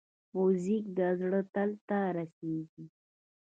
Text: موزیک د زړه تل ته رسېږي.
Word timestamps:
موزیک 0.35 0.85
د 0.97 0.99
زړه 1.19 1.41
تل 1.53 1.69
ته 1.87 1.99
رسېږي. 2.17 2.85